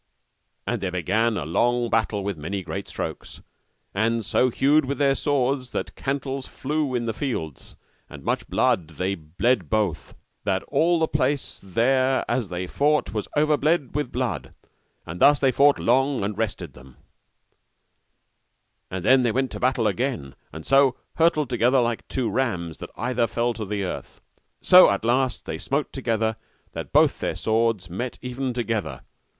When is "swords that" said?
5.13-5.85